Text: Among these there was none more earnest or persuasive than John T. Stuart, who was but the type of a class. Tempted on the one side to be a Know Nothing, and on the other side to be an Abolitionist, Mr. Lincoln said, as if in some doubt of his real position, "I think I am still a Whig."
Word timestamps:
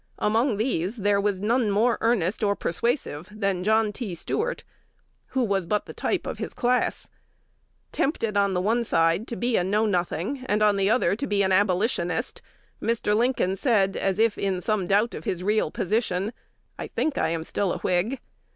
Among 0.17 0.57
these 0.57 0.95
there 0.97 1.21
was 1.21 1.41
none 1.41 1.69
more 1.69 1.99
earnest 2.01 2.41
or 2.43 2.55
persuasive 2.55 3.29
than 3.31 3.63
John 3.63 3.91
T. 3.93 4.15
Stuart, 4.15 4.63
who 5.27 5.43
was 5.43 5.67
but 5.67 5.85
the 5.85 5.93
type 5.93 6.25
of 6.25 6.41
a 6.41 6.49
class. 6.49 7.07
Tempted 7.91 8.35
on 8.35 8.55
the 8.55 8.61
one 8.61 8.83
side 8.83 9.27
to 9.27 9.35
be 9.35 9.57
a 9.57 9.63
Know 9.63 9.85
Nothing, 9.85 10.41
and 10.47 10.63
on 10.63 10.77
the 10.77 10.89
other 10.89 11.11
side 11.11 11.19
to 11.19 11.27
be 11.27 11.43
an 11.43 11.51
Abolitionist, 11.51 12.41
Mr. 12.81 13.15
Lincoln 13.15 13.55
said, 13.55 13.95
as 13.95 14.17
if 14.17 14.39
in 14.39 14.59
some 14.59 14.87
doubt 14.87 15.13
of 15.13 15.25
his 15.25 15.43
real 15.43 15.69
position, 15.69 16.33
"I 16.79 16.87
think 16.87 17.19
I 17.19 17.29
am 17.29 17.43
still 17.43 17.71
a 17.71 17.77
Whig." 17.77 18.19